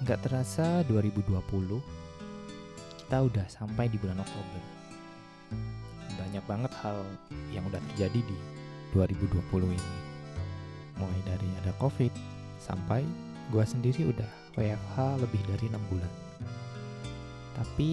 Nggak 0.00 0.24
terasa 0.24 0.80
2020 0.88 1.36
kita 3.04 3.16
udah 3.20 3.46
sampai 3.52 3.84
di 3.92 4.00
bulan 4.00 4.24
Oktober. 4.24 4.62
Banyak 6.16 6.44
banget 6.48 6.72
hal 6.80 7.04
yang 7.52 7.68
udah 7.68 7.76
terjadi 7.92 8.24
di 8.24 8.38
2020 8.96 9.76
ini. 9.76 9.96
Mulai 10.96 11.20
dari 11.28 11.48
ada 11.60 11.76
Covid 11.76 12.16
sampai 12.56 13.04
gua 13.52 13.68
sendiri 13.68 14.08
udah 14.08 14.30
WFH 14.56 15.20
lebih 15.20 15.42
dari 15.52 15.68
enam 15.68 15.84
bulan. 15.92 16.12
Tapi 17.60 17.92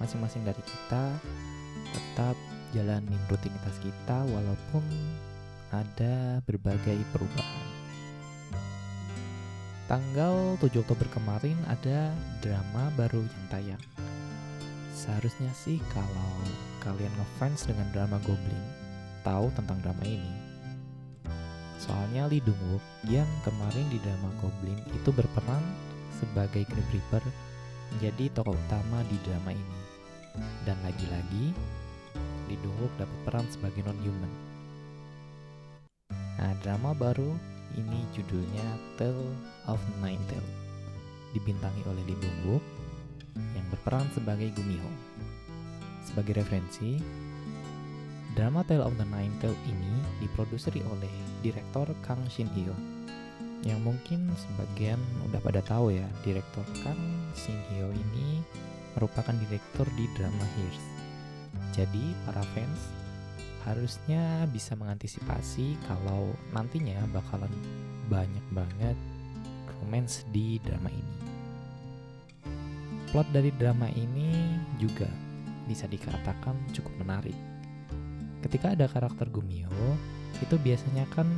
masing-masing 0.00 0.40
dari 0.40 0.62
kita 0.64 1.04
tetap 1.92 2.36
jalanin 2.72 3.20
rutinitas 3.28 3.76
kita 3.84 4.24
walaupun 4.24 4.80
ada 5.68 6.40
berbagai 6.48 6.96
perubahan. 7.12 7.49
Tanggal 9.90 10.54
7 10.62 10.86
Oktober 10.86 11.10
kemarin 11.10 11.58
ada 11.66 12.14
drama 12.38 12.94
baru 12.94 13.26
yang 13.26 13.46
tayang. 13.50 13.84
Seharusnya 14.94 15.50
sih 15.50 15.82
kalau 15.90 16.46
kalian 16.78 17.10
ngefans 17.18 17.66
dengan 17.66 17.90
drama 17.90 18.22
Goblin, 18.22 18.62
tahu 19.26 19.50
tentang 19.58 19.82
drama 19.82 20.06
ini. 20.06 20.30
Soalnya 21.82 22.30
Lee 22.30 22.38
Dong 22.38 22.62
Wook 22.70 22.86
yang 23.10 23.26
kemarin 23.42 23.82
di 23.90 23.98
drama 23.98 24.30
Goblin 24.38 24.78
itu 24.94 25.10
berperan 25.10 25.64
sebagai 26.22 26.70
Grim 26.70 26.86
Reaper 26.94 27.26
menjadi 27.90 28.30
tokoh 28.30 28.54
utama 28.54 29.02
di 29.10 29.18
drama 29.26 29.50
ini. 29.50 29.78
Dan 30.62 30.78
lagi-lagi, 30.86 31.50
Lee 32.46 32.62
Dong 32.62 32.78
Wook 32.78 32.94
dapat 32.94 33.18
peran 33.26 33.46
sebagai 33.50 33.82
non-human. 33.82 34.30
Nah, 36.38 36.54
drama 36.62 36.94
baru 36.94 37.34
ini 37.80 38.04
judulnya 38.12 38.66
Tale 39.00 39.32
of 39.64 39.80
Nine 40.04 40.20
Tail. 40.28 40.44
Dibintangi 41.32 41.80
oleh 41.88 42.02
Lee 42.04 42.18
Dong 42.20 42.38
Wook 42.44 42.64
yang 43.56 43.66
berperan 43.72 44.04
sebagai 44.12 44.52
Gumiho. 44.52 44.90
Sebagai 46.04 46.42
referensi, 46.42 47.00
drama 48.36 48.60
Tale 48.68 48.84
of 48.84 48.94
the 49.00 49.06
Nine 49.08 49.32
Tail 49.40 49.56
ini 49.64 49.94
diproduseri 50.20 50.84
oleh 50.84 51.12
direktor 51.40 51.88
Kang 52.04 52.20
Shin 52.28 52.50
Hyo. 52.52 52.76
Yang 53.64 53.80
mungkin 53.80 54.28
sebagian 54.36 55.00
udah 55.28 55.40
pada 55.40 55.60
tahu 55.64 55.92
ya, 55.92 56.06
direktor 56.24 56.64
Kang 56.84 57.00
Shin 57.32 57.56
Hyo 57.72 57.88
ini 57.92 58.44
merupakan 58.98 59.32
direktur 59.36 59.86
di 59.96 60.04
drama 60.18 60.44
Hears. 60.58 60.84
Jadi, 61.70 62.12
para 62.26 62.42
fans 62.52 62.99
harusnya 63.64 64.48
bisa 64.48 64.72
mengantisipasi 64.76 65.76
kalau 65.84 66.32
nantinya 66.56 67.04
bakalan 67.12 67.52
banyak 68.08 68.44
banget 68.54 68.96
romance 69.80 70.24
di 70.32 70.56
drama 70.64 70.88
ini. 70.88 71.18
Plot 73.10 73.28
dari 73.34 73.50
drama 73.58 73.90
ini 73.90 74.56
juga 74.78 75.10
bisa 75.66 75.86
dikatakan 75.90 76.54
cukup 76.72 76.94
menarik. 77.02 77.36
Ketika 78.40 78.72
ada 78.72 78.88
karakter 78.88 79.28
Gumio, 79.28 79.68
itu 80.40 80.56
biasanya 80.56 81.04
kan 81.12 81.28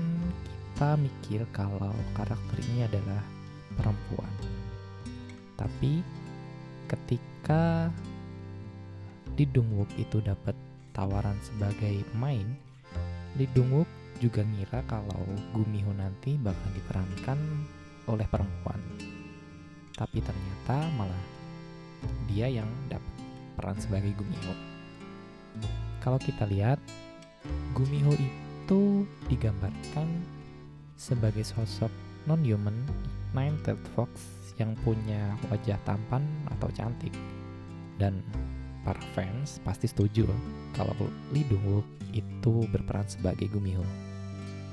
kita 0.72 0.98
mikir 0.98 1.46
kalau 1.54 1.94
karakter 2.16 2.58
ini 2.72 2.86
adalah 2.86 3.22
perempuan. 3.78 4.32
Tapi 5.54 6.02
ketika 6.90 7.86
di 9.38 9.46
Dungwook 9.46 9.88
itu 9.96 10.20
dapat 10.20 10.52
tawaran 10.92 11.36
sebagai 11.44 12.04
pemain, 12.12 12.46
Lee 13.36 13.48
juga 14.22 14.46
ngira 14.46 14.86
kalau 14.86 15.24
Gumiho 15.50 15.90
nanti 15.98 16.38
bakal 16.38 16.70
diperankan 16.78 17.38
oleh 18.06 18.26
perempuan. 18.30 18.78
Tapi 19.98 20.22
ternyata 20.22 20.86
malah 20.94 21.24
dia 22.30 22.46
yang 22.46 22.70
dapat 22.86 23.14
peran 23.58 23.76
sebagai 23.82 24.14
Gumiho. 24.14 24.54
Kalau 25.98 26.22
kita 26.22 26.46
lihat, 26.46 26.78
Gumiho 27.74 28.14
itu 28.14 29.02
digambarkan 29.26 30.06
sebagai 30.94 31.42
sosok 31.42 31.90
non-human 32.30 32.78
nine-tailed 33.34 33.82
fox 33.98 34.10
yang 34.60 34.78
punya 34.86 35.34
wajah 35.50 35.80
tampan 35.82 36.22
atau 36.54 36.70
cantik 36.70 37.10
dan 37.98 38.22
para 38.82 39.00
fans 39.14 39.62
pasti 39.62 39.86
setuju 39.86 40.26
kalau 40.74 40.94
Lee 41.30 41.46
Dong 41.46 41.62
Wook 41.66 41.86
itu 42.12 42.66
berperan 42.68 43.06
sebagai 43.06 43.48
Gumiho. 43.48 43.82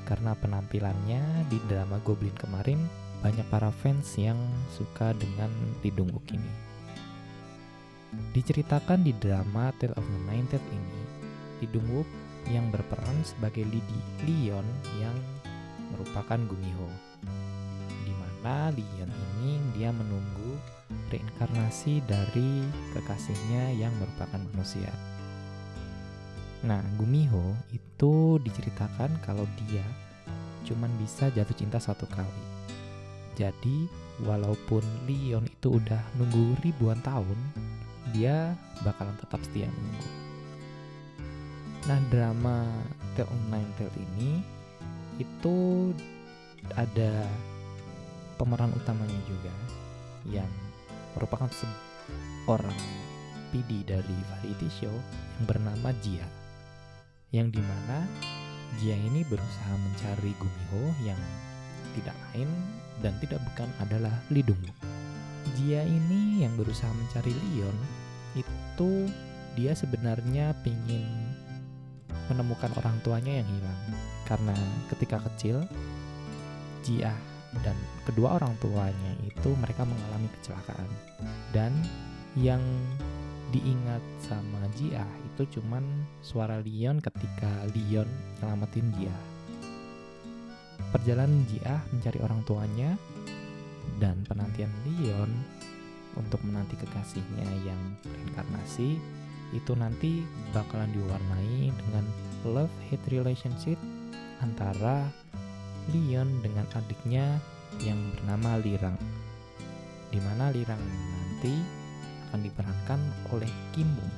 Karena 0.06 0.34
penampilannya 0.34 1.46
di 1.54 1.62
drama 1.70 2.02
Goblin 2.02 2.34
kemarin 2.34 2.82
banyak 3.22 3.46
para 3.54 3.70
fans 3.70 4.18
yang 4.18 4.38
suka 4.74 5.14
dengan 5.14 5.50
Lee 5.86 5.94
Dong 5.94 6.10
Wook 6.10 6.34
ini. 6.34 6.54
Diceritakan 8.34 9.06
di 9.06 9.14
drama 9.14 9.70
Tale 9.78 9.94
of 9.94 10.06
the 10.06 10.20
Nine 10.26 10.50
ini, 10.50 11.02
Lee 11.62 11.70
Dong 11.70 11.86
Wook 11.94 12.10
yang 12.50 12.74
berperan 12.74 13.22
sebagai 13.22 13.62
Lady 13.70 14.00
Leon 14.26 14.66
yang 14.98 15.14
merupakan 15.94 16.42
Gumiho. 16.50 16.90
Di 18.02 18.14
mana 18.18 18.74
Leon 18.74 19.12
ini 19.14 19.62
dia 19.78 19.94
menunggu 19.94 20.58
reinkarnasi 21.10 22.06
dari 22.06 22.64
kekasihnya 22.96 23.76
yang 23.76 23.94
merupakan 23.98 24.40
manusia. 24.54 24.90
Nah, 26.64 26.84
Gumiho 27.00 27.56
itu 27.72 28.38
diceritakan 28.44 29.20
kalau 29.24 29.48
dia 29.66 29.86
cuman 30.68 30.92
bisa 31.00 31.32
jatuh 31.32 31.56
cinta 31.56 31.80
satu 31.80 32.06
kali. 32.12 32.44
Jadi, 33.40 33.88
walaupun 34.28 34.84
Leon 35.08 35.48
itu 35.48 35.80
udah 35.80 36.04
nunggu 36.20 36.60
ribuan 36.60 37.00
tahun, 37.00 37.40
dia 38.12 38.52
bakalan 38.84 39.16
tetap 39.24 39.40
setia 39.48 39.72
menunggu. 39.72 40.12
Nah, 41.88 42.00
drama 42.12 42.68
Tale 43.16 43.32
of 43.32 43.42
Nine 43.48 43.72
Tail 43.80 43.92
ini 43.96 44.44
itu 45.18 45.90
ada 46.76 47.24
pemeran 48.36 48.76
utamanya 48.76 49.20
juga 49.28 49.56
yang 50.28 50.52
merupakan 51.18 51.50
seorang 51.50 52.80
PD 53.50 53.86
dari 53.86 54.18
variety 54.36 54.70
show 54.70 54.94
yang 55.40 55.46
bernama 55.46 55.90
Jia. 56.06 56.28
Yang 57.34 57.58
di 57.58 57.62
mana 57.62 58.06
Jia 58.78 58.98
ini 58.98 59.26
berusaha 59.26 59.74
mencari 59.74 60.32
Gumiho 60.38 60.84
yang 61.02 61.18
tidak 61.98 62.14
lain 62.30 62.50
dan 63.02 63.18
tidak 63.18 63.42
bukan 63.54 63.70
adalah 63.82 64.14
Wook. 64.30 64.78
Jia 65.58 65.82
ini 65.82 66.46
yang 66.46 66.54
berusaha 66.54 66.92
mencari 66.94 67.34
Leon 67.34 67.78
itu 68.38 69.10
dia 69.58 69.74
sebenarnya 69.74 70.54
ingin 70.64 71.10
menemukan 72.30 72.70
orang 72.78 72.94
tuanya 73.02 73.42
yang 73.42 73.50
hilang 73.50 73.82
karena 74.30 74.56
ketika 74.94 75.18
kecil 75.34 75.66
Jia 76.86 77.12
dan 77.66 77.78
kedua 78.06 78.38
orang 78.38 78.54
tuanya 78.62 79.14
itu 79.26 79.50
mereka 79.58 79.86
mengalami 79.86 80.30
kecelakaan. 80.40 80.90
Dan 81.50 81.74
yang 82.38 82.62
diingat 83.50 84.02
sama 84.22 84.62
Jia 84.78 85.06
itu 85.34 85.60
cuman 85.60 85.82
suara 86.22 86.62
Leon 86.62 87.02
ketika 87.02 87.50
Leon 87.74 88.06
nyelamatin 88.40 88.88
Jia. 88.98 89.18
Perjalanan 90.94 91.46
Jia 91.50 91.82
mencari 91.90 92.20
orang 92.22 92.42
tuanya 92.46 92.94
dan 93.98 94.22
penantian 94.30 94.70
Leon 94.86 95.34
untuk 96.18 96.42
menanti 96.46 96.78
kekasihnya 96.78 97.50
yang 97.66 97.82
reinkarnasi 98.06 98.98
itu 99.50 99.74
nanti 99.74 100.22
bakalan 100.54 100.90
diwarnai 100.94 101.74
dengan 101.74 102.06
love 102.46 102.74
hate 102.90 103.08
relationship 103.10 103.78
antara 104.46 105.10
Leon 105.90 106.42
dengan 106.46 106.66
adiknya 106.78 107.42
yang 107.82 107.98
bernama 108.18 108.62
Lirang. 108.62 108.98
Di 110.10 110.20
mana 110.22 110.50
Lirang 110.50 110.82
nanti 110.82 111.54
akan 112.30 112.46
diperankan 112.46 113.02
oleh 113.34 113.50
Kim 113.74 113.90
Bum. 113.98 114.12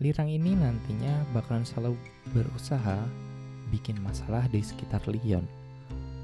Lirang 0.00 0.32
ini 0.32 0.56
nantinya 0.56 1.28
bakalan 1.36 1.62
selalu 1.62 1.94
berusaha 2.32 2.98
bikin 3.70 4.00
masalah 4.02 4.48
di 4.50 4.64
sekitar 4.64 5.04
Leon. 5.06 5.44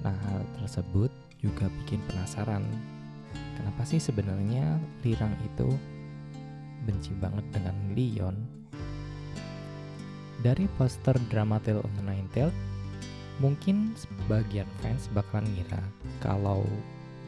Nah, 0.03 0.17
hal 0.31 0.43
tersebut 0.59 1.13
juga 1.39 1.71
bikin 1.83 2.03
penasaran. 2.11 2.65
Kenapa 3.59 3.85
sih 3.85 4.01
sebenarnya 4.01 4.81
Lirang 5.05 5.35
itu 5.45 5.69
benci 6.89 7.13
banget 7.21 7.45
dengan 7.53 7.77
Leon? 7.95 8.37
Dari 10.41 10.69
poster 10.77 11.17
drama 11.33 11.57
Tale 11.61 11.81
of 11.81 11.93
the 11.97 12.05
Nine 12.05 12.29
Tailed, 12.33 12.55
mungkin 13.37 13.93
sebagian 13.93 14.69
fans 14.81 15.13
bakalan 15.13 15.45
ngira 15.53 15.85
kalau 16.25 16.65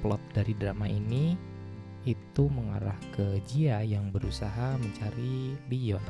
plot 0.00 0.20
dari 0.32 0.56
drama 0.56 0.88
ini 0.88 1.36
itu 2.08 2.48
mengarah 2.48 2.96
ke 3.12 3.42
Jia 3.44 3.84
yang 3.84 4.08
berusaha 4.08 4.80
mencari 4.80 5.52
Leon 5.68 6.00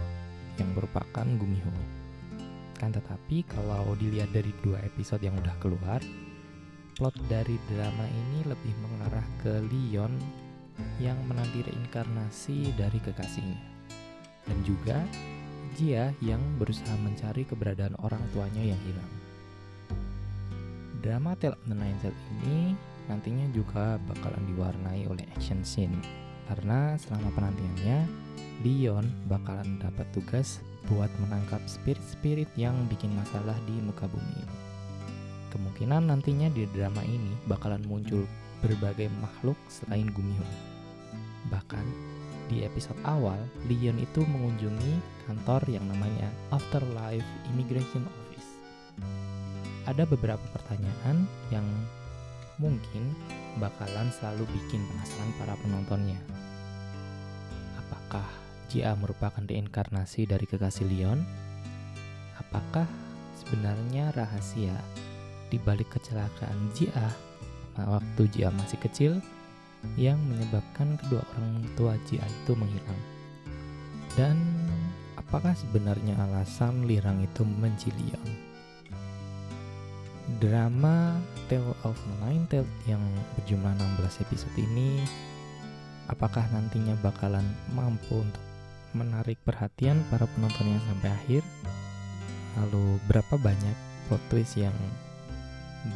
yang 0.60 0.70
merupakan 0.74 1.26
Gumiho. 1.26 1.74
Kan 2.78 2.94
tetapi 2.94 3.42
kalau 3.50 3.98
dilihat 3.98 4.30
dari 4.30 4.54
dua 4.62 4.78
episode 4.86 5.18
yang 5.26 5.34
udah 5.42 5.56
keluar, 5.58 5.98
plot 6.94 7.16
dari 7.26 7.58
drama 7.66 8.06
ini 8.06 8.46
lebih 8.46 8.74
mengarah 8.78 9.26
ke 9.42 9.58
Leon 9.66 10.14
yang 11.02 11.18
menanti 11.26 11.66
reinkarnasi 11.66 12.70
dari 12.78 13.02
kekasihnya. 13.02 13.58
Dan 14.46 14.58
juga 14.62 15.02
Jia 15.74 16.14
yang 16.22 16.40
berusaha 16.58 16.94
mencari 17.02 17.42
keberadaan 17.42 17.98
orang 17.98 18.22
tuanya 18.30 18.62
yang 18.62 18.80
hilang. 18.86 19.27
Drama 20.98 21.38
Tale 21.38 21.54
of 21.54 21.62
the 21.70 21.76
Nine 21.78 21.98
Tails 22.02 22.18
ini 22.42 22.74
nantinya 23.06 23.46
juga 23.54 23.96
bakalan 24.10 24.42
diwarnai 24.50 25.06
oleh 25.06 25.24
action 25.32 25.62
scene 25.62 25.94
karena 26.50 26.98
selama 26.98 27.30
penantiannya 27.38 27.98
Leon 28.66 29.06
bakalan 29.30 29.78
dapat 29.78 30.08
tugas 30.10 30.58
buat 30.90 31.12
menangkap 31.22 31.62
spirit-spirit 31.70 32.50
yang 32.58 32.74
bikin 32.90 33.14
masalah 33.14 33.54
di 33.68 33.76
muka 33.78 34.10
bumi. 34.10 34.42
Kemungkinan 35.54 36.10
nantinya 36.10 36.50
di 36.50 36.66
drama 36.74 37.00
ini 37.06 37.32
bakalan 37.46 37.84
muncul 37.86 38.26
berbagai 38.60 39.06
makhluk 39.22 39.56
selain 39.70 40.10
Gumiho. 40.10 40.44
Bahkan 41.54 41.86
di 42.48 42.64
episode 42.64 42.98
awal, 43.04 43.38
Leon 43.68 44.00
itu 44.00 44.24
mengunjungi 44.24 44.98
kantor 45.28 45.62
yang 45.68 45.84
namanya 45.86 46.32
Afterlife 46.48 47.24
Immigration. 47.52 48.02
Ada 49.88 50.04
beberapa 50.04 50.44
pertanyaan 50.52 51.24
yang 51.48 51.64
mungkin 52.60 53.16
bakalan 53.56 54.12
selalu 54.12 54.44
bikin 54.52 54.84
penasaran 54.84 55.32
para 55.40 55.56
penontonnya. 55.64 56.20
Apakah 57.80 58.28
Jia 58.68 58.92
merupakan 59.00 59.40
reinkarnasi 59.40 60.28
dari 60.28 60.44
kekasih 60.44 60.84
Leon? 60.92 61.24
Apakah 62.36 62.84
sebenarnya 63.40 64.12
rahasia 64.12 64.76
di 65.48 65.56
balik 65.56 65.96
kecelakaan 65.96 66.68
Jia 66.76 67.08
waktu 67.80 68.28
Jia 68.28 68.52
masih 68.52 68.76
kecil 68.84 69.12
yang 69.96 70.20
menyebabkan 70.28 71.00
kedua 71.00 71.24
orang 71.32 71.64
tua 71.80 71.96
Jia 72.04 72.28
itu 72.28 72.52
menghilang? 72.52 73.02
Dan 74.20 74.36
apakah 75.16 75.56
sebenarnya 75.56 76.12
alasan 76.28 76.84
Lirang 76.84 77.24
itu 77.24 77.40
membenci 77.40 77.88
Leon? 77.96 78.47
Drama 80.38 81.18
Tale 81.50 81.74
of 81.82 81.98
Nine 82.22 82.46
Tails 82.46 82.70
yang 82.86 83.02
berjumlah 83.34 83.74
16 83.98 84.22
episode 84.22 84.54
ini 84.54 85.02
apakah 86.06 86.46
nantinya 86.54 86.94
bakalan 87.02 87.42
mampu 87.74 88.22
untuk 88.22 88.44
menarik 88.94 89.34
perhatian 89.42 89.98
para 90.06 90.30
penontonnya 90.30 90.78
sampai 90.86 91.10
akhir? 91.10 91.42
Lalu 92.54 93.02
berapa 93.10 93.34
banyak 93.34 93.76
plot 94.06 94.22
twist 94.30 94.54
yang 94.54 94.74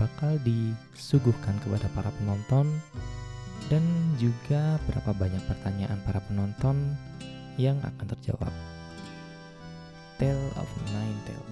bakal 0.02 0.34
disuguhkan 0.42 1.54
kepada 1.62 1.86
para 1.94 2.10
penonton 2.18 2.66
dan 3.70 3.82
juga 4.18 4.74
berapa 4.90 5.14
banyak 5.22 5.42
pertanyaan 5.46 6.02
para 6.02 6.18
penonton 6.26 6.98
yang 7.62 7.78
akan 7.78 8.06
terjawab. 8.18 8.50
Tale 10.18 10.50
of 10.58 10.70
Nine 10.90 11.18
Tails 11.30 11.51